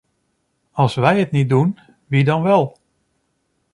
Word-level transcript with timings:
Als 0.73 0.95
wij 0.95 1.19
het 1.19 1.31
niet 1.31 1.49
doen, 1.49 1.79
wie 2.07 2.23
dan 2.23 2.41
wel? 2.43 2.77